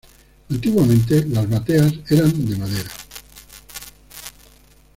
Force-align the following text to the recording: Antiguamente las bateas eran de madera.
Antiguamente 0.49 1.27
las 1.27 1.47
bateas 1.47 1.93
eran 2.09 2.47
de 2.49 2.55
madera. 2.57 2.89